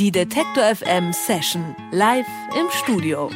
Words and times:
Die 0.00 0.10
Detektor 0.10 0.64
FM 0.64 1.12
Session 1.12 1.76
live 1.90 2.24
im 2.58 2.70
Studio. 2.70 3.28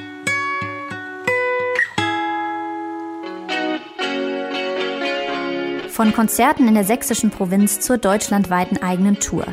Von 5.91 6.15
Konzerten 6.15 6.67
in 6.67 6.73
der 6.73 6.85
sächsischen 6.85 7.29
Provinz 7.29 7.81
zur 7.81 7.99
deutschlandweiten 7.99 8.83
eigenen 8.83 9.21
Tour. 9.21 9.45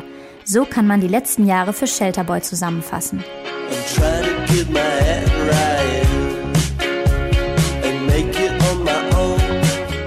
So 0.46 0.64
kann 0.64 0.86
man 0.86 1.02
die 1.02 1.06
letzten 1.06 1.46
Jahre 1.46 1.74
für 1.74 1.86
Shelterboy 1.86 2.40
zusammenfassen. 2.40 3.22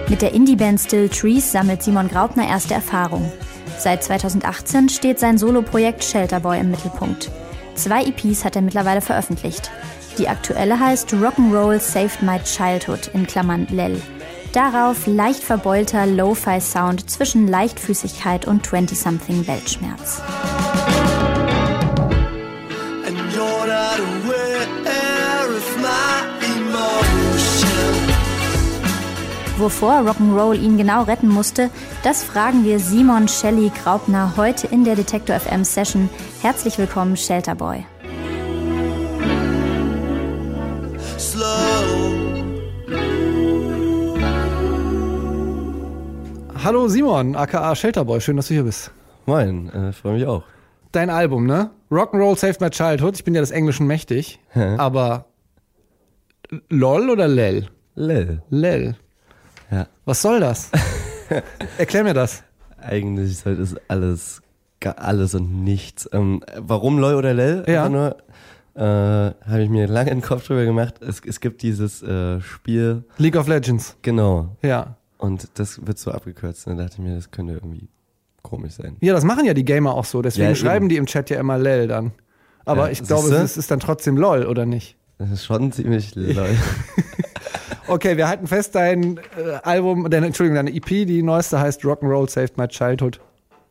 Mit 0.10 0.22
der 0.24 0.34
Indie-Band 0.34 0.80
Still 0.80 1.10
Trees 1.10 1.52
sammelt 1.52 1.84
Simon 1.84 2.08
Graupner 2.08 2.48
erste 2.48 2.74
Erfahrung. 2.74 3.32
Seit 3.78 4.04
2018 4.04 4.90
steht 4.90 5.20
sein 5.20 5.38
Soloprojekt 5.38 6.04
Shelterboy 6.04 6.60
im 6.60 6.72
Mittelpunkt. 6.72 7.30
Zwei 7.76 8.06
EPs 8.06 8.46
hat 8.46 8.56
er 8.56 8.62
mittlerweile 8.62 9.02
veröffentlicht. 9.02 9.70
Die 10.18 10.30
aktuelle 10.30 10.80
heißt 10.80 11.14
Rock'n'Roll 11.14 11.80
Saved 11.80 12.22
My 12.22 12.40
Childhood 12.40 13.12
in 13.14 13.28
Klammern 13.28 13.68
Lel. 13.70 14.02
Darauf 14.54 15.06
leicht 15.06 15.44
verbeulter 15.44 16.06
Lo-Fi-Sound 16.06 17.10
zwischen 17.10 17.48
Leichtfüßigkeit 17.48 18.48
und 18.48 18.66
20-something 18.66 19.46
Weltschmerz. 19.48 20.22
Wovor 29.58 30.02
Rock'n'Roll 30.02 30.56
ihn 30.60 30.78
genau 30.78 31.04
retten 31.04 31.30
musste, 31.30 31.70
das 32.04 32.26
fragen 32.26 32.66
wir 32.66 32.78
Simon 32.78 33.30
Shelley 33.30 33.72
Graupner 33.82 34.34
heute 34.36 34.68
in 34.68 34.84
der 34.84 34.98
Detektor 34.98 35.40
FM 35.40 35.64
Session. 35.64 36.10
Herzlich 36.42 36.78
willkommen, 36.78 37.16
Shelterboy. 37.16 37.86
Hallo 46.62 46.90
Simon, 46.90 47.38
aka 47.38 47.76
Shelterboy, 47.76 48.20
schön, 48.20 48.36
dass 48.36 48.50
du 48.50 48.56
hier 48.56 48.64
bist. 48.64 48.92
Moin, 49.26 49.70
äh, 49.70 49.94
freue 49.94 50.16
mich 50.16 50.26
auch. 50.26 50.44
Dein 50.92 51.10
Album, 51.10 51.46
ne? 51.46 51.72
Rock'n'Roll 51.90 52.38
Saved 52.38 52.60
My 52.60 52.70
Childhood. 52.72 53.16
Ich 53.16 53.24
bin 53.24 53.34
ja 53.34 53.40
des 53.40 53.52
Englischen 53.52 53.88
mächtig, 53.88 54.38
aber 54.54 55.28
LOL 56.70 57.10
oder 57.10 57.30
LEL? 57.30 57.70
Lel. 57.96 58.42
LEL. 58.50 58.98
Ja. 59.76 59.88
Was 60.06 60.22
soll 60.22 60.40
das? 60.40 60.72
Erklär 61.78 62.04
mir 62.04 62.14
das. 62.14 62.44
Eigentlich 62.82 63.38
sollte 63.40 63.62
es 63.62 63.76
alles, 63.90 64.42
alles 64.96 65.36
und 65.36 65.64
nichts. 65.64 66.08
Ähm, 66.14 66.42
warum 66.58 66.98
LOL 67.00 67.16
oder 67.16 67.34
Lel? 67.34 67.66
Ja. 67.68 67.90
Nur, 67.90 68.16
äh, 68.76 68.80
habe 68.82 69.64
ich 69.64 69.70
mir 69.70 69.88
lange 69.88 70.12
den 70.12 70.22
Kopf 70.22 70.48
drüber 70.48 70.64
gemacht. 70.66 70.96
Es, 71.02 71.22
es 71.26 71.40
gibt 71.40 71.62
dieses 71.62 72.02
äh, 72.04 72.40
Spiel, 72.42 73.04
League 73.18 73.36
of 73.36 73.48
Legends. 73.48 73.98
genau, 74.02 74.56
Ja. 74.62 74.96
und 75.18 75.48
das 75.56 75.86
wird 75.86 75.98
so 75.98 76.12
abgekürzt. 76.12 76.68
Und 76.68 76.78
da 76.78 76.84
dachte 76.84 76.98
ich 77.00 77.04
mir, 77.08 77.16
das 77.16 77.32
könnte 77.32 77.54
irgendwie 77.54 77.90
komisch 78.42 78.74
sein. 78.74 78.96
Ja, 79.02 79.14
das 79.14 79.24
machen 79.24 79.46
ja 79.46 79.54
die 79.54 79.66
Gamer 79.66 79.94
auch 79.94 80.06
so. 80.06 80.22
Deswegen 80.22 80.44
Ja, 80.44 80.50
eben. 80.52 80.56
schreiben 80.58 80.90
die 80.90 80.98
im 80.98 81.06
Chat 81.08 81.30
ja 81.30 81.40
immer 81.40 81.58
LEL 81.58 81.88
dann. 81.88 82.12
Aber 82.64 82.86
Ja, 82.86 82.92
ich 82.92 83.04
glaube, 83.04 83.30
es 83.36 83.58
ist 83.58 83.72
dann 83.72 83.80
trotzdem 83.80 84.16
LOL, 84.18 84.46
oder 84.46 84.66
nicht? 84.66 84.96
Das 85.18 85.32
ist 85.32 85.46
schon 85.46 85.72
ziemlich 85.72 86.14
LOL. 86.16 86.56
Okay, 87.88 88.18
wir 88.18 88.28
halten 88.28 88.48
fest, 88.48 88.76
dein 88.76 89.18
äh, 89.38 89.60
Album, 89.64 90.10
deine, 90.10 90.28
Entschuldigung, 90.28 90.56
deine 90.56 90.76
EP, 90.76 90.86
die 90.86 91.22
neueste 91.22 91.60
heißt 91.60 91.84
Rock'n'Roll 91.84 92.30
Saved 92.30 92.58
My 92.58 92.68
Childhood. 92.68 93.20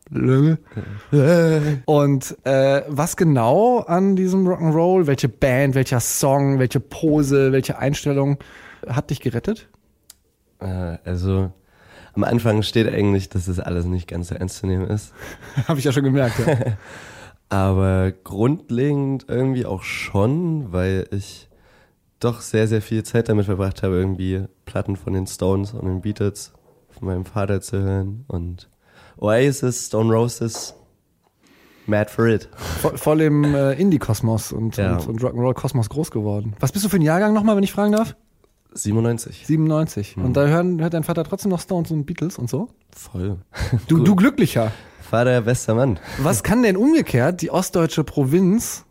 Lö. 0.09 0.55
Und 1.85 2.37
äh, 2.45 2.83
was 2.87 3.17
genau 3.17 3.79
an 3.79 4.15
diesem 4.15 4.47
Rock'n'Roll, 4.47 5.07
welche 5.07 5.27
Band, 5.27 5.75
welcher 5.75 5.99
Song, 5.99 6.59
welche 6.59 6.79
Pose, 6.79 7.51
welche 7.51 7.79
Einstellung 7.79 8.37
hat 8.87 9.09
dich 9.09 9.19
gerettet? 9.19 9.67
äh, 10.59 10.97
also, 11.03 11.51
am 12.13 12.23
Anfang 12.23 12.63
steht 12.63 12.87
eigentlich, 12.87 13.29
dass 13.29 13.45
das 13.45 13.59
alles 13.59 13.85
nicht 13.85 14.07
ganz 14.07 14.29
so 14.29 14.35
ernst 14.35 14.57
zu 14.57 14.67
nehmen 14.67 14.87
ist. 14.87 15.13
Habe 15.67 15.79
ich 15.79 15.85
ja 15.85 15.91
schon 15.91 16.03
gemerkt. 16.03 16.35
Ja. 16.45 16.55
Aber 17.49 18.11
grundlegend 18.11 19.25
irgendwie 19.27 19.65
auch 19.65 19.83
schon, 19.83 20.71
weil 20.71 21.07
ich 21.11 21.47
doch 22.19 22.41
sehr, 22.41 22.67
sehr 22.67 22.81
viel 22.81 23.03
Zeit 23.03 23.29
damit 23.29 23.45
verbracht 23.45 23.83
habe, 23.83 23.95
irgendwie 23.95 24.45
Platten 24.65 24.95
von 24.95 25.13
den 25.13 25.27
Stones 25.27 25.73
und 25.73 25.85
den 25.85 26.01
Beatles 26.01 26.53
von 26.89 27.07
meinem 27.07 27.25
Vater 27.25 27.61
zu 27.61 27.79
hören 27.81 28.25
und 28.27 28.69
Oasis, 29.17 29.87
Stone 29.87 30.13
Roses, 30.13 30.73
Mad 31.87 32.09
for 32.09 32.27
It. 32.27 32.49
Voll, 32.81 32.97
voll 32.97 33.21
im 33.21 33.43
äh, 33.43 33.73
Indie-Kosmos 33.73 34.51
und, 34.51 34.77
Ja. 34.77 34.97
und, 34.97 35.07
und 35.07 35.21
Rock'n'Roll-Kosmos 35.21 35.89
groß 35.89 36.11
geworden. 36.11 36.55
Was 36.59 36.71
bist 36.71 36.83
du 36.85 36.89
für 36.89 36.97
ein 36.97 37.01
Jahrgang 37.01 37.33
nochmal, 37.33 37.55
wenn 37.55 37.63
ich 37.63 37.71
fragen 37.73 37.91
darf? 37.91 38.15
97. 38.73 39.45
97. 39.45 40.17
Und 40.17 40.35
da 40.35 40.47
hören, 40.47 40.81
hört 40.81 40.93
dein 40.93 41.03
Vater 41.03 41.23
trotzdem 41.23 41.51
noch 41.51 41.61
Stones 41.61 41.91
und 41.91 42.05
Beatles 42.05 42.37
und 42.37 42.49
so? 42.49 42.69
Voll. 42.95 43.37
Du, 43.87 43.99
du 44.03 44.15
glücklicher. 44.15 44.71
Vater, 45.01 45.41
bester 45.41 45.75
Mann. 45.75 45.99
Was 46.17 46.43
kann 46.43 46.63
denn 46.63 46.75
umgekehrt 46.75 47.41
die 47.41 47.51
ostdeutsche 47.51 48.03
Provinz 48.03 48.83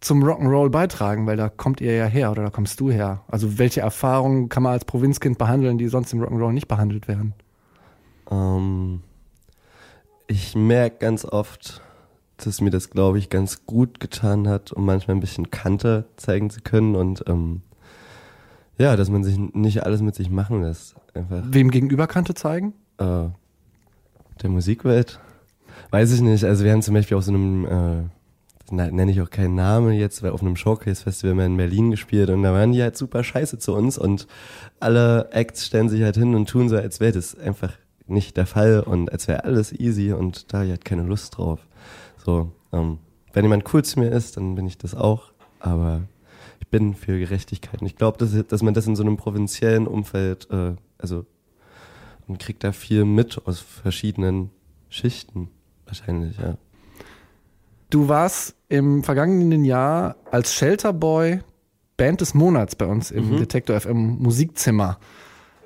zum 0.00 0.22
Rock'n'Roll 0.24 0.70
beitragen? 0.70 1.26
Weil 1.26 1.36
da 1.36 1.48
kommt 1.48 1.80
ihr 1.80 1.94
ja 1.94 2.06
her 2.06 2.30
oder 2.30 2.42
da 2.44 2.50
kommst 2.50 2.80
du 2.80 2.90
her. 2.90 3.22
Also 3.28 3.58
welche 3.58 3.80
Erfahrungen 3.80 4.48
kann 4.48 4.62
man 4.62 4.72
als 4.72 4.84
Provinzkind 4.84 5.38
behandeln, 5.38 5.78
die 5.78 5.88
sonst 5.88 6.12
im 6.12 6.22
Rock'n'Roll 6.22 6.52
nicht 6.52 6.68
behandelt 6.68 7.08
werden? 7.08 7.34
Ähm, 8.30 9.02
ich 10.26 10.54
merke 10.54 10.98
ganz 10.98 11.24
oft, 11.24 11.82
dass 12.38 12.60
mir 12.60 12.70
das, 12.70 12.90
glaube 12.90 13.18
ich, 13.18 13.28
ganz 13.28 13.66
gut 13.66 14.00
getan 14.00 14.48
hat, 14.48 14.72
um 14.72 14.86
manchmal 14.86 15.16
ein 15.16 15.20
bisschen 15.20 15.50
Kante 15.50 16.06
zeigen 16.16 16.48
zu 16.50 16.60
können 16.62 16.94
und 16.96 17.24
ähm, 17.26 17.62
ja, 18.78 18.96
dass 18.96 19.10
man 19.10 19.22
sich 19.24 19.36
nicht 19.38 19.82
alles 19.84 20.00
mit 20.00 20.14
sich 20.14 20.30
machen 20.30 20.62
lässt. 20.62 20.94
Einfach 21.12 21.42
Wem 21.44 21.70
gegenüber 21.70 22.06
Kante 22.06 22.34
zeigen? 22.34 22.72
äh, 22.98 23.28
der 24.42 24.48
Musikwelt. 24.48 25.20
Weiß 25.90 26.12
ich 26.12 26.20
nicht. 26.22 26.44
Also 26.44 26.64
wir 26.64 26.72
haben 26.72 26.80
zum 26.82 26.94
Beispiel 26.94 27.16
auf 27.16 27.24
so 27.24 27.32
einem, 27.32 27.64
äh, 27.66 28.02
nenne 28.70 29.10
ich 29.10 29.20
auch 29.20 29.30
keinen 29.30 29.54
Namen 29.54 29.92
jetzt, 29.92 30.22
weil 30.22 30.30
auf 30.30 30.42
einem 30.42 30.56
Showcase-Festival 30.56 31.44
in 31.44 31.56
Berlin 31.56 31.90
gespielt 31.90 32.30
und 32.30 32.42
da 32.42 32.52
waren 32.52 32.72
die 32.72 32.82
halt 32.82 32.96
super 32.96 33.24
scheiße 33.24 33.58
zu 33.58 33.74
uns 33.74 33.98
und 33.98 34.26
alle 34.78 35.30
Acts 35.32 35.66
stellen 35.66 35.88
sich 35.88 36.02
halt 36.02 36.16
hin 36.16 36.34
und 36.34 36.48
tun 36.48 36.68
so, 36.68 36.76
als 36.76 37.00
wäre 37.00 37.12
das 37.12 37.38
einfach 37.38 37.72
nicht 38.06 38.36
der 38.36 38.46
Fall 38.46 38.80
und 38.80 39.10
als 39.12 39.28
wäre 39.28 39.44
alles 39.44 39.72
easy 39.72 40.12
und 40.12 40.52
da 40.52 40.62
ich 40.64 40.70
halt 40.70 40.84
keine 40.84 41.02
Lust 41.02 41.36
drauf. 41.36 41.66
So, 42.24 42.52
ähm, 42.72 42.98
wenn 43.32 43.44
jemand 43.44 43.72
cool 43.72 43.84
zu 43.84 44.00
mir 44.00 44.10
ist, 44.10 44.36
dann 44.36 44.54
bin 44.54 44.66
ich 44.66 44.78
das 44.78 44.94
auch, 44.94 45.32
aber 45.60 46.02
ich 46.60 46.68
bin 46.68 46.94
für 46.94 47.18
Gerechtigkeit 47.18 47.80
und 47.80 47.86
ich 47.86 47.96
glaube, 47.96 48.18
dass, 48.18 48.46
dass 48.46 48.62
man 48.62 48.74
das 48.74 48.86
in 48.86 48.96
so 48.96 49.02
einem 49.02 49.16
provinziellen 49.16 49.86
Umfeld, 49.86 50.48
äh, 50.50 50.74
also 50.98 51.26
man 52.26 52.38
kriegt 52.38 52.62
da 52.62 52.72
viel 52.72 53.04
mit 53.04 53.46
aus 53.46 53.60
verschiedenen 53.60 54.50
Schichten 54.88 55.48
wahrscheinlich, 55.86 56.38
ja. 56.38 56.56
Du 57.90 58.08
warst 58.08 58.54
im 58.68 59.02
vergangenen 59.02 59.64
Jahr 59.64 60.16
als 60.30 60.54
Shelterboy 60.54 61.40
Band 61.96 62.20
des 62.20 62.34
Monats 62.34 62.76
bei 62.76 62.86
uns 62.86 63.10
im 63.10 63.36
Detektor 63.36 63.78
FM 63.78 64.18
Musikzimmer. 64.20 64.98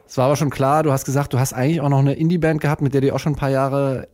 Es 0.06 0.16
war 0.16 0.26
aber 0.26 0.36
schon 0.36 0.50
klar, 0.50 0.82
du 0.82 0.90
hast 0.90 1.04
gesagt, 1.04 1.32
du 1.32 1.38
hast 1.38 1.52
eigentlich 1.52 1.80
auch 1.80 1.88
noch 1.90 1.98
eine 1.98 2.14
Indie-Band 2.14 2.60
gehabt, 2.60 2.82
mit 2.82 2.94
der 2.94 3.02
du 3.02 3.14
auch 3.14 3.18
schon 3.20 3.34
ein 3.34 3.36
paar 3.36 3.50
Jahre 3.50 4.08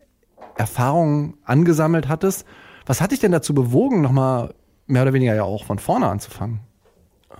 Erfahrung 0.57 1.39
angesammelt 1.45 2.09
hattest. 2.09 2.45
Was 2.85 3.01
hat 3.01 3.13
dich 3.13 3.21
denn 3.21 3.33
dazu 3.33 3.55
bewogen, 3.55 4.03
nochmal 4.03 4.55
mehr 4.87 5.03
oder 5.03 5.13
weniger 5.13 5.35
ja 5.35 5.45
auch 5.45 5.65
von 5.65 5.79
vorne 5.79 6.07
anzufangen? 6.07 6.61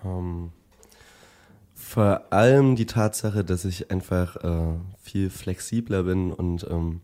Ähm, 0.05 0.53
vor 1.75 2.23
allem 2.31 2.77
die 2.77 2.87
Tatsache, 2.87 3.45
dass 3.45 3.65
ich 3.65 3.91
einfach 3.91 4.37
äh, 4.37 4.79
viel 5.03 5.31
flexibler 5.31 6.05
bin 6.05 6.33
und 6.33 6.67
ähm, 6.71 7.01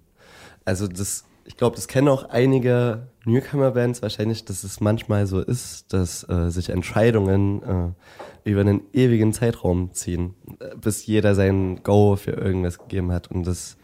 also 0.65 0.87
das, 0.87 1.25
ich 1.47 1.57
glaube, 1.57 1.77
das 1.77 1.89
kennen 1.89 2.09
auch 2.09 2.29
einige 2.29 3.09
Newcomer-Bands 3.25 4.03
wahrscheinlich, 4.03 4.45
dass 4.45 4.65
es 4.65 4.81
manchmal 4.81 5.27
so 5.27 5.41
ist, 5.41 5.93
dass 5.93 6.29
äh, 6.29 6.51
sich 6.51 6.71
Entscheidungen 6.71 7.63
äh, 7.63 8.51
über 8.51 8.61
einen 8.61 8.83
ewigen 8.93 9.33
Zeitraum 9.33 9.93
ziehen, 9.93 10.35
äh, 10.61 10.77
bis 10.77 11.07
jeder 11.07 11.35
sein 11.35 11.83
Go 11.83 12.17
für 12.17 12.33
irgendwas 12.33 12.79
gegeben 12.79 13.13
hat 13.13 13.31
und 13.31 13.47
das 13.47 13.77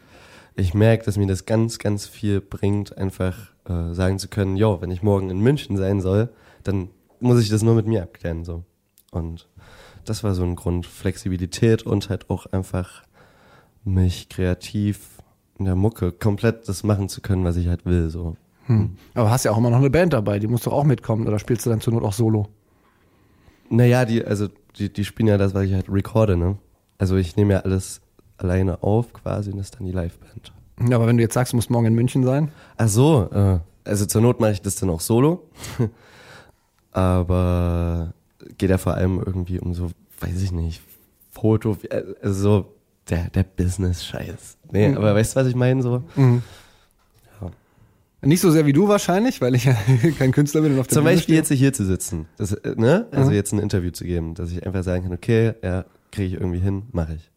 ich 0.55 0.73
merke, 0.73 1.05
dass 1.05 1.17
mir 1.17 1.27
das 1.27 1.45
ganz, 1.45 1.79
ganz 1.79 2.05
viel 2.05 2.39
bringt, 2.39 2.97
einfach 2.97 3.51
äh, 3.67 3.93
sagen 3.93 4.19
zu 4.19 4.27
können, 4.27 4.55
jo, 4.55 4.81
wenn 4.81 4.91
ich 4.91 5.01
morgen 5.01 5.29
in 5.29 5.39
München 5.39 5.77
sein 5.77 5.99
soll, 5.99 6.29
dann 6.63 6.89
muss 7.19 7.41
ich 7.41 7.49
das 7.49 7.63
nur 7.63 7.75
mit 7.75 7.87
mir 7.87 8.03
abklären, 8.03 8.43
so. 8.43 8.63
Und 9.11 9.49
das 10.05 10.23
war 10.23 10.35
so 10.35 10.43
ein 10.43 10.55
Grund, 10.55 10.85
Flexibilität 10.85 11.83
und 11.83 12.09
halt 12.09 12.29
auch 12.29 12.45
einfach 12.47 13.03
mich 13.83 14.29
kreativ 14.29 15.12
in 15.59 15.65
der 15.65 15.75
Mucke 15.75 16.11
komplett 16.11 16.67
das 16.67 16.83
machen 16.83 17.09
zu 17.09 17.21
können, 17.21 17.43
was 17.43 17.55
ich 17.55 17.67
halt 17.67 17.85
will, 17.85 18.09
so. 18.09 18.35
Hm. 18.65 18.91
Aber 19.13 19.29
hast 19.29 19.45
ja 19.45 19.51
auch 19.51 19.57
immer 19.57 19.69
noch 19.69 19.77
eine 19.77 19.89
Band 19.89 20.13
dabei, 20.13 20.39
die 20.39 20.47
muss 20.47 20.63
doch 20.63 20.73
auch 20.73 20.85
mitkommen 20.85 21.27
oder 21.27 21.39
spielst 21.39 21.65
du 21.65 21.69
dann 21.69 21.81
zur 21.81 21.93
Not 21.93 22.03
auch 22.03 22.13
solo? 22.13 22.47
Naja, 23.69 24.05
die, 24.05 24.23
also, 24.23 24.47
die, 24.77 24.91
die 24.91 25.05
spielen 25.05 25.27
ja 25.27 25.37
das, 25.37 25.53
was 25.53 25.63
ich 25.63 25.73
halt 25.73 25.89
recorde, 25.89 26.37
ne? 26.37 26.57
Also 26.97 27.17
ich 27.17 27.35
nehme 27.35 27.53
ja 27.53 27.59
alles 27.59 28.01
alleine 28.37 28.81
auf 28.83 29.13
quasi 29.13 29.51
und 29.51 29.57
das 29.57 29.67
ist 29.67 29.75
dann 29.75 29.85
die 29.85 29.91
Liveband. 29.91 30.53
Ja, 30.87 30.95
aber 30.95 31.07
wenn 31.07 31.17
du 31.17 31.23
jetzt 31.23 31.33
sagst, 31.33 31.53
du 31.53 31.57
musst 31.57 31.69
morgen 31.69 31.87
in 31.87 31.93
München 31.93 32.23
sein, 32.23 32.51
Ach 32.77 32.87
so, 32.87 33.29
äh, 33.31 33.59
also 33.83 34.05
zur 34.05 34.21
Not 34.21 34.39
mache 34.39 34.53
ich 34.53 34.61
das 34.61 34.75
dann 34.75 34.89
auch 34.89 35.01
solo. 35.01 35.43
Aber 36.91 38.13
geht 38.57 38.69
ja 38.69 38.77
vor 38.77 38.93
allem 38.93 39.19
irgendwie 39.19 39.59
um 39.59 39.73
so, 39.73 39.89
weiß 40.19 40.41
ich 40.41 40.51
nicht, 40.51 40.81
Foto, 41.31 41.75
also 42.21 42.41
so 42.41 42.72
der, 43.09 43.29
der 43.29 43.43
Business-Scheiß. 43.43 44.57
Nee, 44.71 44.89
mhm. 44.89 44.97
aber 44.97 45.15
weißt 45.15 45.35
du, 45.35 45.39
was 45.39 45.47
ich 45.47 45.55
meine? 45.55 45.81
So? 45.81 46.03
Mhm. 46.15 46.41
Ja. 47.41 47.51
Nicht 48.21 48.41
so 48.41 48.51
sehr 48.51 48.65
wie 48.65 48.73
du 48.73 48.87
wahrscheinlich, 48.87 49.41
weil 49.41 49.55
ich 49.55 49.65
ja 49.65 49.75
kein 50.17 50.31
Künstler 50.31 50.61
bin 50.61 50.73
und 50.73 50.79
auf 50.79 50.87
der 50.87 50.95
Zum 50.95 51.03
Bühne 51.03 51.15
Beispiel 51.15 51.35
stehe. 51.35 51.39
jetzt 51.39 51.59
hier 51.59 51.73
zu 51.73 51.85
sitzen, 51.85 52.27
das, 52.37 52.53
äh, 52.53 52.75
ne? 52.75 53.07
also 53.11 53.29
mhm. 53.29 53.35
jetzt 53.35 53.51
ein 53.53 53.59
Interview 53.59 53.91
zu 53.91 54.05
geben, 54.05 54.35
dass 54.35 54.51
ich 54.51 54.65
einfach 54.65 54.83
sagen 54.83 55.03
kann, 55.03 55.13
okay, 55.13 55.53
ja, 55.63 55.85
kriege 56.11 56.27
ich 56.27 56.33
irgendwie 56.33 56.59
hin, 56.59 56.83
mache 56.91 57.15
ich. 57.15 57.29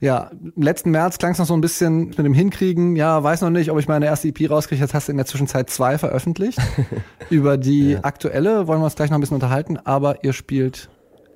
Ja, 0.00 0.30
im 0.32 0.62
letzten 0.62 0.90
März 0.90 1.16
klang 1.16 1.32
es 1.32 1.38
noch 1.38 1.46
so 1.46 1.54
ein 1.54 1.62
bisschen 1.62 2.08
mit 2.08 2.18
dem 2.18 2.34
Hinkriegen. 2.34 2.94
Ja, 2.94 3.22
weiß 3.22 3.40
noch 3.40 3.48
nicht, 3.48 3.70
ob 3.70 3.78
ich 3.78 3.88
meine 3.88 4.04
erste 4.04 4.28
EP 4.28 4.50
rauskriege. 4.50 4.82
Jetzt 4.82 4.92
hast 4.92 5.08
du 5.08 5.12
in 5.12 5.16
der 5.16 5.24
Zwischenzeit 5.24 5.70
zwei 5.70 5.96
veröffentlicht. 5.96 6.58
Über 7.30 7.56
die 7.56 7.92
ja. 7.92 8.00
aktuelle 8.04 8.66
wollen 8.66 8.80
wir 8.80 8.84
uns 8.84 8.96
gleich 8.96 9.08
noch 9.08 9.16
ein 9.16 9.22
bisschen 9.22 9.36
unterhalten, 9.36 9.78
aber 9.78 10.22
ihr 10.22 10.34
spielt 10.34 10.90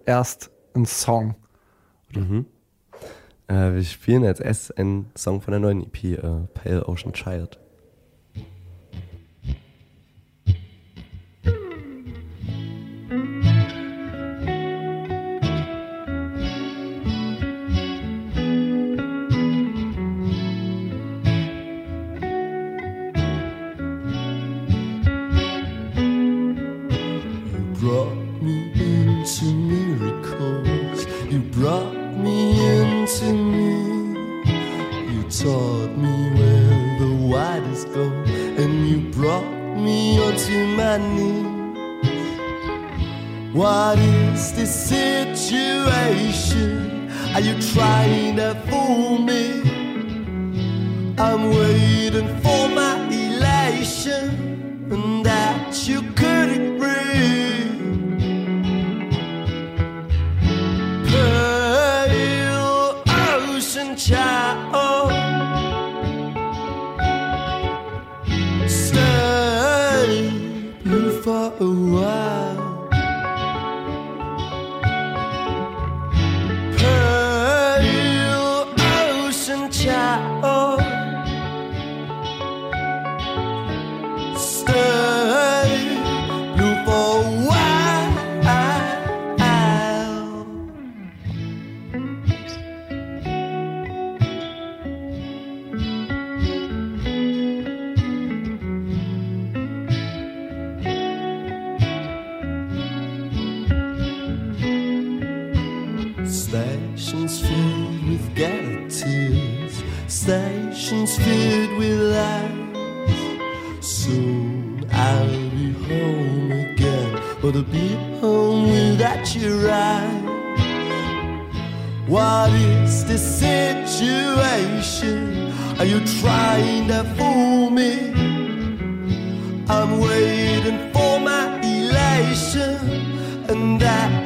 erst 0.04 0.50
einen 0.74 0.84
Song. 0.84 1.34
Mhm. 2.14 2.44
Äh, 3.48 3.74
wir 3.74 3.82
spielen 3.82 4.24
als 4.24 4.40
erstes 4.40 4.76
einen 4.76 5.10
Song 5.16 5.40
von 5.40 5.52
der 5.52 5.60
neuen 5.60 5.82
EP, 5.82 6.04
äh, 6.04 6.18
Pale 6.54 6.86
Ocean 6.86 7.12
Child. 7.12 7.58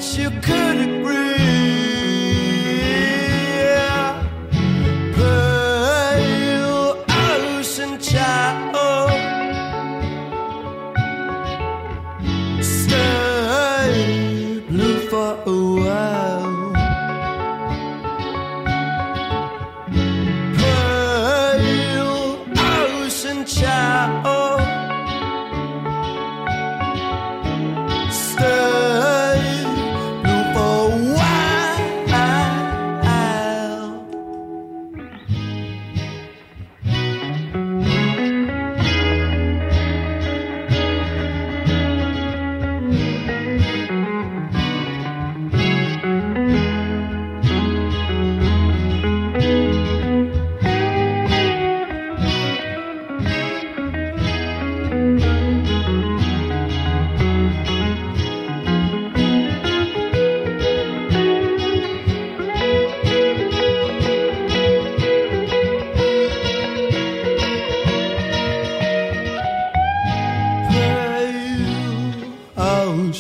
You 0.01 0.31
could 0.31 0.62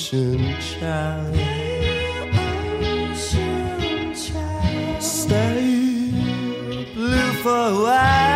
ocean 0.02 0.56
child. 0.60 1.36
Stay 5.00 6.10
blue 6.94 7.32
for 7.42 7.50
a 7.50 7.82
while. 7.82 8.31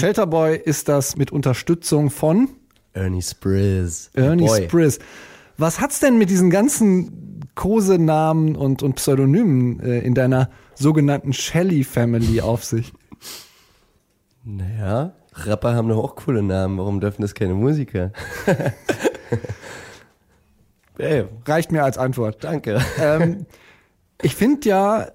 Shelterboy 0.00 0.56
ist 0.56 0.88
das 0.88 1.16
mit 1.16 1.30
Unterstützung 1.30 2.10
von 2.10 2.48
Ernie 2.92 3.22
Sprizz. 3.22 4.10
Ernie 4.14 4.46
Boy. 4.46 4.64
Sprizz. 4.64 4.98
Was 5.58 5.80
hat's 5.80 6.00
denn 6.00 6.16
mit 6.16 6.30
diesen 6.30 6.48
ganzen 6.48 7.40
Kosenamen 7.54 8.56
und, 8.56 8.82
und 8.82 8.94
Pseudonymen 8.94 9.78
äh, 9.80 9.98
in 10.00 10.14
deiner 10.14 10.48
sogenannten 10.74 11.34
Shelly 11.34 11.84
Family 11.84 12.40
auf 12.40 12.64
sich? 12.64 12.94
Naja, 14.42 15.12
Rapper 15.34 15.74
haben 15.74 15.88
doch 15.88 16.02
auch 16.02 16.16
coole 16.16 16.42
Namen. 16.42 16.78
Warum 16.78 17.00
dürfen 17.00 17.20
das 17.20 17.34
keine 17.34 17.52
Musiker? 17.52 18.12
Ey, 20.98 21.26
Reicht 21.44 21.72
mir 21.72 21.84
als 21.84 21.98
Antwort. 21.98 22.42
Danke. 22.42 22.80
Ähm, 22.98 23.44
ich 24.22 24.34
finde 24.34 24.68
ja, 24.68 25.08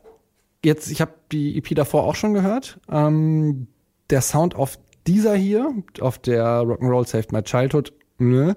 jetzt, 0.63 0.91
ich 0.91 1.01
habe 1.01 1.13
die 1.31 1.57
EP 1.57 1.73
davor 1.75 2.03
auch 2.03 2.15
schon 2.15 2.33
gehört. 2.33 2.79
Ähm, 2.89 3.67
der 4.09 4.21
Sound 4.21 4.55
auf 4.55 4.77
dieser 5.07 5.35
hier, 5.35 5.73
auf 6.01 6.17
der 6.17 6.61
Rock'n'Roll 6.61 7.07
Saved 7.07 7.31
My 7.31 7.43
Childhood, 7.43 7.93
ne, 8.17 8.55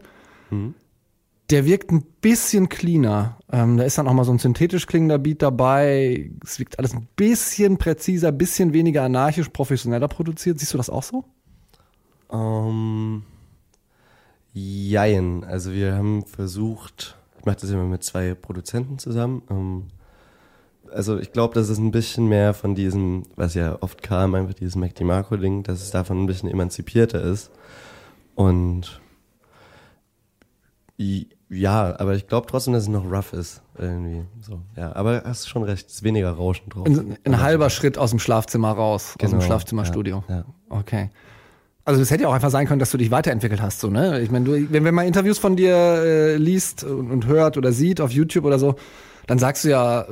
mhm. 0.51 0.75
der 1.51 1.65
wirkt 1.67 1.91
ein 1.91 2.03
bisschen 2.21 2.69
cleaner. 2.69 3.39
Ähm, 3.51 3.77
da 3.77 3.85
ist 3.85 3.99
dann 3.99 4.09
auch 4.09 4.15
mal 4.15 4.25
so 4.25 4.33
ein 4.33 4.39
synthetisch 4.39 4.87
klingender 4.87 5.19
Beat 5.19 5.43
dabei. 5.43 6.31
Es 6.45 6.59
wirkt 6.59 6.79
alles 6.79 6.95
ein 6.95 7.09
bisschen 7.17 7.79
präziser, 7.79 8.33
bisschen 8.33 8.73
weniger 8.73 9.03
anarchisch, 9.03 9.49
professioneller 9.51 10.09
produziert. 10.09 10.59
Siehst 10.59 10.75
du 10.75 10.79
das 10.79 10.91
auch 10.91 11.03
so? 11.03 11.25
Um, 12.29 13.25
jein. 14.53 15.45
Also 15.45 15.73
wir 15.73 15.95
haben 15.95 16.25
versucht, 16.25 17.17
ich 17.39 17.47
mache 17.47 17.57
das 17.61 17.71
immer 17.71 17.85
mit 17.85 18.05
zwei 18.05 18.35
Produzenten 18.35 18.99
zusammen. 18.99 19.43
Um, 19.49 19.89
also 20.93 21.19
ich 21.19 21.33
glaube, 21.33 21.55
das 21.55 21.69
ist 21.69 21.79
ein 21.79 21.91
bisschen 21.91 22.29
mehr 22.29 22.55
von 22.55 22.75
diesem, 22.75 23.25
was 23.37 23.55
ja 23.55 23.79
oft 23.81 24.03
kam, 24.03 24.35
einfach 24.35 24.55
dieses 24.55 24.77
Mac 24.77 24.95
DiMarco-Ding, 24.95 25.63
dass 25.63 25.83
es 25.83 25.91
davon 25.91 26.23
ein 26.23 26.27
bisschen 26.27 26.51
emanzipierter 26.51 27.23
ist. 27.23 27.51
Und 28.35 29.01
ja, 31.51 31.99
aber 31.99 32.15
ich 32.15 32.27
glaube 32.27 32.47
trotzdem, 32.49 32.75
dass 32.75 32.83
es 32.83 32.89
noch 32.89 33.11
rough 33.11 33.33
ist. 33.33 33.63
Irgendwie. 33.79 34.25
So, 34.41 34.61
ja, 34.77 34.95
aber 34.95 35.23
hast 35.25 35.49
schon 35.49 35.63
recht, 35.63 35.87
es 35.89 35.95
ist 35.97 36.03
weniger 36.03 36.31
Rauschen 36.33 36.69
drauf. 36.69 36.87
Ein, 36.87 37.17
ein 37.25 37.41
halber 37.41 37.71
Schritt 37.71 37.97
aus 37.97 38.11
dem 38.11 38.19
Schlafzimmer 38.19 38.73
raus, 38.73 39.15
genau, 39.17 39.27
aus 39.27 39.31
dem 39.31 39.39
genau, 39.39 39.47
Schlafzimmerstudio. 39.47 40.25
Ja, 40.29 40.37
ja. 40.37 40.45
Okay. 40.69 41.11
Also 41.85 42.03
es 42.03 42.11
hätte 42.11 42.25
ja 42.25 42.29
auch 42.29 42.35
einfach 42.35 42.51
sein 42.51 42.67
können, 42.67 42.81
dass 42.81 42.91
du 42.91 42.99
dich 42.99 43.11
weiterentwickelt 43.11 43.63
hast, 43.63 43.81
so, 43.81 43.89
ne? 43.89 44.21
Ich 44.21 44.31
meine, 44.31 44.45
du, 44.45 44.73
wenn, 44.73 44.85
wenn 44.85 44.95
man 44.95 45.07
Interviews 45.07 45.39
von 45.39 45.57
dir 45.57 45.75
äh, 45.75 46.37
liest 46.37 46.85
und, 46.85 47.11
und 47.11 47.27
hört 47.27 47.57
oder 47.57 47.73
sieht 47.73 48.03
auf 48.03 48.11
YouTube 48.11 48.45
oder 48.45 48.59
so, 48.59 48.75
dann 49.27 49.39
sagst 49.39 49.65
du 49.65 49.71
ja, 49.71 50.07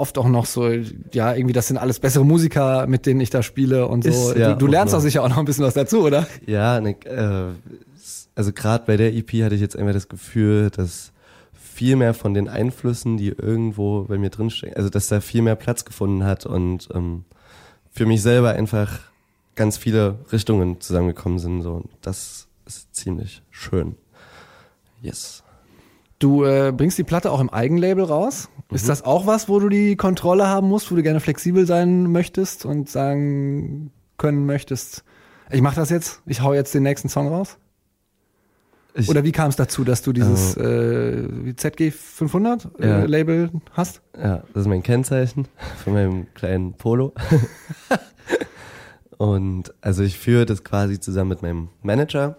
oft 0.00 0.18
auch 0.18 0.28
noch 0.28 0.46
so, 0.46 0.68
ja, 1.12 1.34
irgendwie, 1.34 1.52
das 1.52 1.68
sind 1.68 1.76
alles 1.76 2.00
bessere 2.00 2.24
Musiker, 2.24 2.86
mit 2.86 3.06
denen 3.06 3.20
ich 3.20 3.30
da 3.30 3.42
spiele 3.42 3.86
und 3.86 4.04
so. 4.04 4.10
Ist, 4.10 4.36
ja, 4.36 4.52
du, 4.52 4.58
du 4.58 4.66
lernst 4.66 4.94
doch 4.94 5.00
sicher 5.00 5.22
auch 5.22 5.28
noch 5.28 5.38
ein 5.38 5.44
bisschen 5.44 5.64
was 5.64 5.74
dazu, 5.74 6.02
oder? 6.02 6.26
Ja, 6.46 6.80
ne, 6.80 6.96
äh, 7.04 7.52
also 8.34 8.52
gerade 8.52 8.84
bei 8.86 8.96
der 8.96 9.14
EP 9.14 9.30
hatte 9.42 9.54
ich 9.54 9.60
jetzt 9.60 9.76
einfach 9.76 9.92
das 9.92 10.08
Gefühl, 10.08 10.70
dass 10.70 11.12
viel 11.52 11.96
mehr 11.96 12.14
von 12.14 12.34
den 12.34 12.48
Einflüssen, 12.48 13.16
die 13.16 13.28
irgendwo 13.28 14.04
bei 14.04 14.18
mir 14.18 14.30
drinstecken, 14.30 14.76
also 14.76 14.90
dass 14.90 15.08
da 15.08 15.20
viel 15.20 15.42
mehr 15.42 15.56
Platz 15.56 15.84
gefunden 15.84 16.24
hat 16.24 16.46
und 16.46 16.88
ähm, 16.94 17.24
für 17.90 18.06
mich 18.06 18.22
selber 18.22 18.50
einfach 18.50 19.00
ganz 19.54 19.76
viele 19.76 20.18
Richtungen 20.32 20.80
zusammengekommen 20.80 21.38
sind. 21.38 21.62
So. 21.62 21.72
Und 21.72 21.90
das 22.02 22.48
ist 22.66 22.94
ziemlich 22.94 23.42
schön. 23.50 23.96
Yes. 25.02 25.42
Du 26.20 26.44
äh, 26.44 26.72
bringst 26.76 26.98
die 26.98 27.04
Platte 27.04 27.32
auch 27.32 27.40
im 27.40 27.50
Eigenlabel 27.50 28.04
raus. 28.04 28.48
Mhm. 28.68 28.76
Ist 28.76 28.88
das 28.88 29.02
auch 29.02 29.26
was, 29.26 29.48
wo 29.48 29.58
du 29.58 29.68
die 29.68 29.96
Kontrolle 29.96 30.46
haben 30.46 30.68
musst, 30.68 30.92
wo 30.92 30.94
du 30.94 31.02
gerne 31.02 31.18
flexibel 31.18 31.66
sein 31.66 32.12
möchtest 32.12 32.64
und 32.64 32.88
sagen 32.88 33.90
können 34.18 34.46
möchtest, 34.46 35.02
ich 35.50 35.62
mache 35.62 35.76
das 35.76 35.90
jetzt, 35.90 36.22
ich 36.26 36.42
hau 36.42 36.54
jetzt 36.54 36.74
den 36.74 36.84
nächsten 36.84 37.08
Song 37.08 37.26
raus? 37.28 37.56
Ich, 38.94 39.08
Oder 39.08 39.24
wie 39.24 39.32
kam 39.32 39.48
es 39.48 39.56
dazu, 39.56 39.82
dass 39.84 40.02
du 40.02 40.12
dieses 40.12 40.56
äh, 40.56 41.54
ZG 41.56 41.90
500 41.90 42.68
äh, 42.80 42.88
ja. 42.88 43.04
Label 43.04 43.50
hast? 43.72 44.02
Ja, 44.16 44.42
das 44.52 44.62
ist 44.62 44.68
mein 44.68 44.82
Kennzeichen 44.82 45.46
von 45.84 45.94
meinem 45.94 46.26
kleinen 46.34 46.74
Polo. 46.74 47.14
und 49.16 49.72
also 49.80 50.02
ich 50.02 50.18
führe 50.18 50.44
das 50.44 50.64
quasi 50.64 51.00
zusammen 51.00 51.30
mit 51.30 51.42
meinem 51.42 51.68
Manager. 51.82 52.36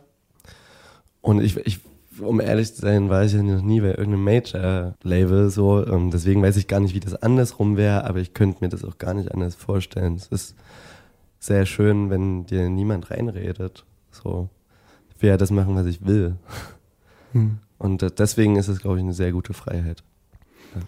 Und 1.21 1.41
ich, 1.41 1.57
ich 1.57 1.79
um 2.21 2.39
ehrlich 2.39 2.73
zu 2.73 2.81
sein, 2.81 3.09
war 3.09 3.23
ich 3.23 3.33
ja 3.33 3.43
noch 3.43 3.61
nie 3.61 3.81
bei 3.81 3.89
irgendeinem 3.89 4.23
Major-Label 4.23 5.49
so. 5.49 5.85
Ähm, 5.85 6.11
deswegen 6.11 6.41
weiß 6.41 6.57
ich 6.57 6.67
gar 6.67 6.79
nicht, 6.79 6.93
wie 6.93 6.99
das 6.99 7.15
andersrum 7.15 7.77
wäre, 7.77 8.05
aber 8.05 8.19
ich 8.19 8.33
könnte 8.33 8.59
mir 8.61 8.69
das 8.69 8.83
auch 8.83 8.97
gar 8.97 9.13
nicht 9.13 9.31
anders 9.31 9.55
vorstellen. 9.55 10.15
Es 10.15 10.27
ist 10.27 10.55
sehr 11.39 11.65
schön, 11.65 12.09
wenn 12.09 12.45
dir 12.45 12.69
niemand 12.69 13.11
reinredet. 13.11 13.85
So, 14.11 14.49
ich 15.09 15.21
will 15.21 15.29
ja 15.29 15.37
das 15.37 15.51
machen, 15.51 15.75
was 15.75 15.85
ich 15.85 16.05
will. 16.05 16.35
Hm. 17.33 17.59
Und 17.77 18.19
deswegen 18.19 18.57
ist 18.57 18.67
es, 18.67 18.79
glaube 18.79 18.97
ich, 18.97 19.03
eine 19.03 19.13
sehr 19.13 19.31
gute 19.31 19.53
Freiheit. 19.53 20.03
Ja. 20.75 20.81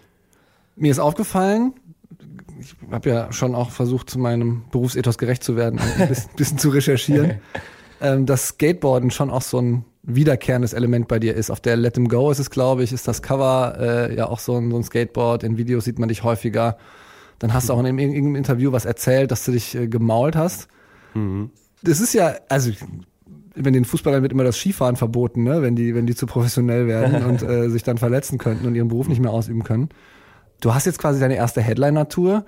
Mir 0.76 0.90
ist 0.90 1.00
aufgefallen, 1.00 1.74
ich 2.60 2.76
habe 2.90 3.10
ja 3.10 3.32
schon 3.32 3.54
auch 3.54 3.70
versucht, 3.70 4.10
zu 4.10 4.18
meinem 4.18 4.64
Berufsethos 4.70 5.18
gerecht 5.18 5.42
zu 5.42 5.56
werden 5.56 5.80
und 5.80 6.00
ein 6.00 6.08
bisschen, 6.08 6.30
bisschen 6.36 6.58
zu 6.58 6.68
recherchieren, 6.70 7.40
ähm, 8.00 8.26
dass 8.26 8.48
Skateboarden 8.48 9.10
schon 9.10 9.30
auch 9.30 9.42
so 9.42 9.58
ein 9.58 9.84
wiederkehrendes 10.06 10.72
Element 10.72 11.08
bei 11.08 11.18
dir 11.18 11.34
ist. 11.34 11.50
Auf 11.50 11.60
der 11.60 11.76
Let 11.76 11.94
Them 11.94 12.08
Go 12.08 12.30
ist 12.30 12.38
es, 12.38 12.50
glaube 12.50 12.82
ich, 12.82 12.92
ist 12.92 13.08
das 13.08 13.22
Cover 13.22 13.76
äh, 13.78 14.16
ja 14.16 14.28
auch 14.28 14.38
so 14.38 14.56
ein, 14.56 14.70
so 14.70 14.76
ein 14.76 14.84
Skateboard. 14.84 15.42
In 15.42 15.56
Videos 15.56 15.84
sieht 15.84 15.98
man 15.98 16.08
dich 16.08 16.22
häufiger. 16.22 16.76
Dann 17.38 17.54
hast 17.54 17.68
du 17.68 17.72
auch 17.72 17.80
in 17.80 17.98
irgendeinem 17.98 18.36
Interview 18.36 18.72
was 18.72 18.84
erzählt, 18.84 19.30
dass 19.30 19.44
du 19.44 19.52
dich 19.52 19.74
äh, 19.74 19.88
gemault 19.88 20.36
hast. 20.36 20.68
Mhm. 21.14 21.50
Das 21.82 22.00
ist 22.00 22.14
ja, 22.14 22.34
also 22.48 22.70
wenn 23.54 23.72
den 23.72 23.84
Fußballern 23.84 24.22
wird 24.22 24.32
immer 24.32 24.44
das 24.44 24.56
Skifahren 24.56 24.96
verboten, 24.96 25.44
ne? 25.44 25.62
wenn 25.62 25.76
die, 25.76 25.94
wenn 25.94 26.06
die 26.06 26.14
zu 26.14 26.26
professionell 26.26 26.86
werden 26.86 27.24
und 27.24 27.42
äh, 27.48 27.68
sich 27.70 27.82
dann 27.82 27.98
verletzen 27.98 28.38
könnten 28.38 28.66
und 28.66 28.74
ihren 28.74 28.88
Beruf 28.88 29.08
nicht 29.08 29.20
mehr 29.20 29.30
ausüben 29.30 29.64
können. 29.64 29.88
Du 30.60 30.74
hast 30.74 30.86
jetzt 30.86 30.98
quasi 30.98 31.20
deine 31.20 31.36
erste 31.36 31.60
Headliner-Tour. 31.60 32.44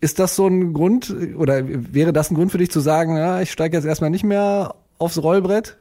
Ist 0.00 0.18
das 0.18 0.36
so 0.36 0.46
ein 0.46 0.72
Grund 0.74 1.14
oder 1.36 1.62
wäre 1.66 2.12
das 2.12 2.30
ein 2.30 2.34
Grund 2.34 2.52
für 2.52 2.58
dich 2.58 2.70
zu 2.70 2.80
sagen, 2.80 3.16
ja, 3.16 3.40
ich 3.40 3.50
steige 3.50 3.76
jetzt 3.76 3.86
erstmal 3.86 4.10
nicht 4.10 4.24
mehr 4.24 4.74
aufs 4.98 5.22
Rollbrett? 5.22 5.78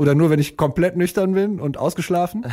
Oder 0.00 0.14
nur, 0.14 0.30
wenn 0.30 0.40
ich 0.40 0.56
komplett 0.56 0.96
nüchtern 0.96 1.34
bin 1.34 1.60
und 1.60 1.76
ausgeschlafen? 1.76 2.46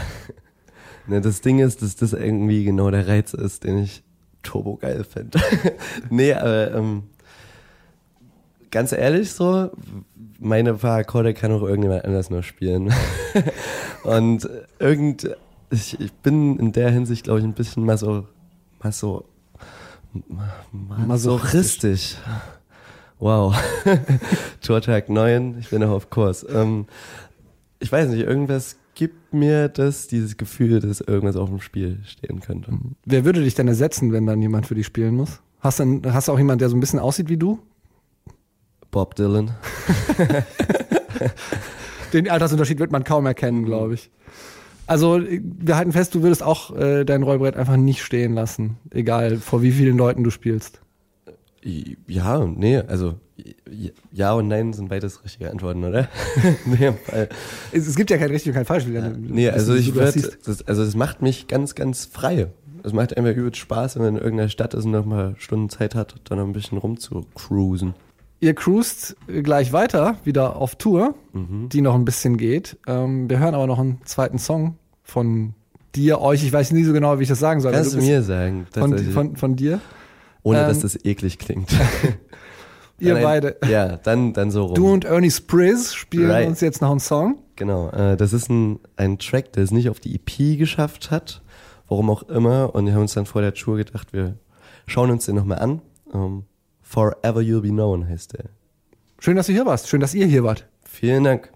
ne, 1.07 1.21
das 1.21 1.39
Ding 1.39 1.59
ist, 1.59 1.81
dass 1.81 1.95
das 1.95 2.11
irgendwie 2.11 2.65
genau 2.65 2.91
der 2.91 3.07
Reiz 3.07 3.33
ist, 3.33 3.63
den 3.63 3.77
ich 3.77 4.03
turbo 4.43 4.75
geil 4.75 5.05
finde. 5.05 5.39
nee, 6.09 6.33
aber 6.33 6.73
ähm, 6.73 7.03
ganz 8.69 8.91
ehrlich 8.91 9.31
so, 9.31 9.71
meine 10.39 10.73
paar 10.73 10.97
Akkorde 10.97 11.33
kann 11.33 11.53
auch 11.53 11.61
irgendjemand 11.61 12.03
anders 12.03 12.29
nur 12.29 12.43
spielen. 12.43 12.93
und 14.03 14.49
irgend, 14.79 15.29
ich, 15.69 15.97
ich 16.01 16.11
bin 16.11 16.59
in 16.59 16.73
der 16.73 16.91
Hinsicht, 16.91 17.23
glaube 17.23 17.39
ich, 17.39 17.45
ein 17.45 17.53
bisschen 17.53 17.85
maso, 17.85 18.27
maso, 18.83 19.23
masochistisch. 20.73 22.17
Wow. 23.19 23.55
Tourtag 24.61 25.09
9, 25.09 25.57
ich 25.59 25.69
bin 25.69 25.79
noch 25.79 25.89
auf 25.89 26.09
Kurs. 26.11 26.45
Ähm, 26.47 26.85
ich 27.79 27.91
weiß 27.91 28.09
nicht, 28.09 28.21
irgendwas 28.21 28.77
gibt 28.95 29.33
mir 29.33 29.69
das, 29.69 30.07
dieses 30.07 30.37
Gefühl, 30.37 30.79
dass 30.79 31.01
irgendwas 31.01 31.35
auf 31.35 31.49
dem 31.49 31.59
Spiel 31.59 31.99
stehen 32.05 32.39
könnte. 32.39 32.71
Mhm. 32.71 32.95
Wer 33.05 33.25
würde 33.25 33.43
dich 33.43 33.53
denn 33.55 33.67
ersetzen, 33.67 34.11
wenn 34.11 34.25
dann 34.25 34.41
jemand 34.41 34.65
für 34.65 34.75
dich 34.75 34.87
spielen 34.87 35.15
muss? 35.15 35.41
Hast 35.59 35.79
du, 35.79 36.01
hast 36.05 36.27
du 36.27 36.31
auch 36.31 36.37
jemanden, 36.37 36.59
der 36.59 36.69
so 36.69 36.75
ein 36.75 36.79
bisschen 36.79 36.99
aussieht 36.99 37.29
wie 37.29 37.37
du? 37.37 37.59
Bob 38.89 39.15
Dylan. 39.15 39.51
Den 42.13 42.29
Altersunterschied 42.29 42.79
wird 42.79 42.91
man 42.91 43.03
kaum 43.03 43.25
erkennen, 43.25 43.65
glaube 43.65 43.95
ich. 43.95 44.09
Also 44.87 45.19
wir 45.21 45.75
halten 45.75 45.91
fest, 45.91 46.15
du 46.15 46.23
würdest 46.23 46.41
auch 46.41 46.75
äh, 46.75 47.03
dein 47.03 47.21
Rollbrett 47.21 47.57
einfach 47.57 47.75
nicht 47.75 48.01
stehen 48.01 48.33
lassen, 48.33 48.77
egal 48.91 49.37
vor 49.37 49.61
wie 49.61 49.73
vielen 49.73 49.97
Leuten 49.97 50.23
du 50.23 50.29
spielst. 50.29 50.81
Ja, 52.07 52.45
nee, 52.45 52.77
also 52.77 53.15
ja 54.11 54.33
und 54.33 54.47
nein 54.47 54.73
sind 54.73 54.89
beides 54.89 55.23
richtige 55.23 55.51
Antworten, 55.51 55.83
oder? 55.83 56.07
nee, 56.65 56.93
es, 57.71 57.87
es, 57.87 57.95
gibt 57.95 58.09
ja 58.09 58.17
kein 58.17 58.29
richtig 58.29 58.49
und 58.49 58.53
kein 58.55 58.65
falsch. 58.65 58.85
Ja, 58.87 59.09
nee, 59.09 59.49
also 59.49 59.75
ich 59.75 59.93
würde, 59.93 60.13
also 60.65 60.83
es 60.83 60.95
macht 60.95 61.21
mich 61.21 61.47
ganz, 61.47 61.75
ganz 61.75 62.05
frei. 62.05 62.47
Es 62.83 62.93
macht 62.93 63.17
einfach 63.17 63.35
übelst 63.35 63.57
Spaß, 63.57 63.95
wenn 63.95 64.03
man 64.03 64.15
in 64.15 64.21
irgendeiner 64.21 64.49
Stadt 64.49 64.73
ist 64.73 64.85
und 64.85 64.91
noch 64.91 65.05
mal 65.05 65.35
Stunden 65.37 65.69
Zeit 65.69 65.93
hat, 65.93 66.15
dann 66.25 66.37
noch 66.37 66.45
ein 66.45 66.53
bisschen 66.53 66.77
rumzucruisen. 66.77 67.95
Ihr 68.39 68.53
cruist 68.53 69.17
gleich 69.27 69.73
weiter, 69.73 70.17
wieder 70.23 70.55
auf 70.55 70.75
Tour, 70.75 71.15
mhm. 71.33 71.69
die 71.69 71.81
noch 71.81 71.95
ein 71.95 72.05
bisschen 72.05 72.37
geht. 72.37 72.77
Ähm, 72.87 73.29
wir 73.29 73.39
hören 73.39 73.55
aber 73.55 73.67
noch 73.67 73.79
einen 73.79 73.99
zweiten 74.05 74.37
Song 74.37 74.75
von 75.03 75.53
dir, 75.95 76.21
euch. 76.21 76.43
Ich 76.43 76.53
weiß 76.53 76.71
nie 76.71 76.83
so 76.83 76.93
genau, 76.93 77.19
wie 77.19 77.23
ich 77.23 77.29
das 77.29 77.39
sagen 77.39 77.59
soll. 77.59 77.73
Kannst 77.73 77.93
du 77.93 77.97
mir 77.97 78.21
sagen. 78.21 78.67
Von, 78.71 78.97
von, 78.97 79.35
von 79.35 79.55
dir. 79.55 79.81
Ohne 80.47 80.61
ähm, 80.61 80.67
dass 80.67 80.79
das 80.79 81.03
eklig 81.03 81.39
klingt. 81.39 81.69
Ihr 82.99 83.13
dann 83.13 83.23
beide. 83.23 83.57
ja, 83.69 83.97
dann, 83.97 84.33
dann 84.33 84.49
so 84.49 84.65
rum. 84.65 84.75
Du 84.75 84.91
und 84.91 85.05
Ernie 85.05 85.29
Sprizz 85.29 85.93
spielen 85.93 86.31
right. 86.31 86.47
uns 86.47 86.61
jetzt 86.61 86.81
noch 86.81 86.89
einen 86.89 86.99
Song. 86.99 87.37
Genau, 87.55 87.89
äh, 87.89 88.17
das 88.17 88.33
ist 88.33 88.49
ein, 88.49 88.79
ein 88.95 89.19
Track, 89.19 89.53
der 89.53 89.63
es 89.63 89.71
nicht 89.71 89.89
auf 89.89 89.99
die 89.99 90.15
EP 90.15 90.57
geschafft 90.57 91.11
hat, 91.11 91.41
warum 91.87 92.09
auch 92.09 92.23
immer. 92.23 92.73
Und 92.73 92.85
wir 92.85 92.93
haben 92.93 93.01
uns 93.01 93.13
dann 93.13 93.25
vor 93.25 93.41
der 93.41 93.53
Tour 93.53 93.77
gedacht, 93.77 94.13
wir 94.13 94.37
schauen 94.87 95.11
uns 95.11 95.25
den 95.25 95.35
nochmal 95.35 95.59
an. 95.59 95.81
Um, 96.05 96.21
ähm, 96.21 96.43
Forever 96.81 97.41
You'll 97.41 97.61
Be 97.61 97.69
Known 97.69 98.07
heißt 98.07 98.33
der. 98.33 98.45
Schön, 99.19 99.35
dass 99.35 99.47
du 99.47 99.53
hier 99.53 99.65
warst. 99.65 99.89
Schön, 99.89 99.99
dass 99.99 100.13
ihr 100.13 100.25
hier 100.25 100.43
wart. 100.43 100.65
Vielen 100.85 101.25
Dank. 101.25 101.51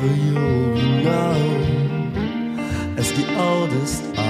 for 0.00 0.06
you, 0.06 0.32
you 0.76 1.02
know, 1.02 1.34
as 2.96 3.12
the 3.12 3.38
oldest. 3.38 4.29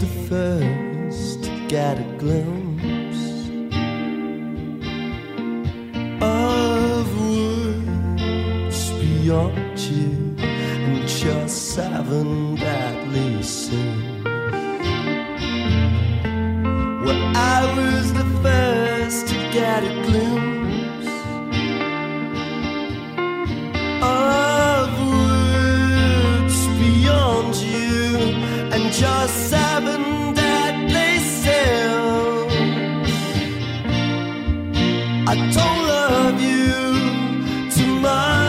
the 0.00 0.06
first 0.30 1.44
to 1.44 1.50
get 1.68 1.98
a 1.98 2.16
glimpse 2.16 3.50
of 6.22 7.04
woods 7.20 8.90
beyond 8.92 9.78
you 9.78 10.34
and 10.38 11.22
your 11.22 11.48
seven 11.48 12.54
deadly 12.54 13.42
sins. 13.42 14.24
Well, 17.04 17.36
I 17.36 17.60
was 17.76 18.14
the 18.14 18.24
first 18.42 19.28
to 19.28 19.34
get 19.52 19.84
a 19.84 20.02
glimpse. 20.06 20.59
love 36.10 36.42
you 36.42 37.70
tomorrow. 37.70 38.39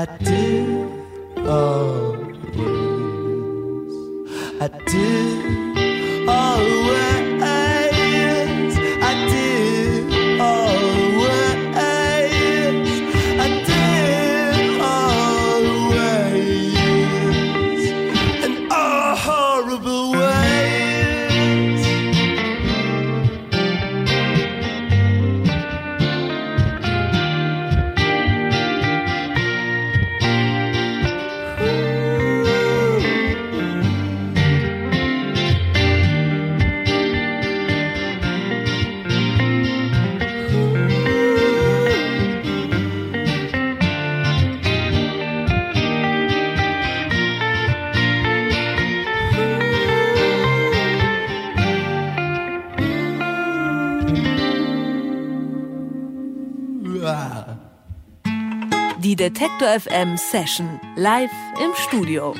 I 0.00 0.06
did 0.16 0.88
always. 1.46 2.38
Oh, 4.30 4.56
I 4.62 4.68
did. 4.86 5.39
Detektor 59.20 59.68
FM 59.78 60.16
Session 60.16 60.80
live 60.96 61.30
im 61.62 61.74
Studio. 61.74 62.34